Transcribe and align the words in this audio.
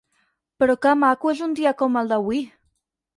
Però 0.63 0.75
que 0.85 0.93
maco 1.01 1.31
és 1.35 1.43
un 1.49 1.53
dia 1.59 1.73
com 1.83 1.99
el 2.01 2.09
d'avui! 2.13 2.41